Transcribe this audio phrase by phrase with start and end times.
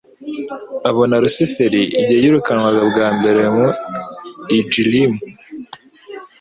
[0.89, 3.67] Abona Lusiferi igihe yirukanwaga bwa mbere mu
[4.57, 5.19] ijlmu,